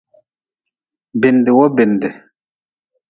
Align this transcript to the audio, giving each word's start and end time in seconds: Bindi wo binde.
Bindi 1.21 1.49
wo 1.57 1.65
binde. 1.75 2.09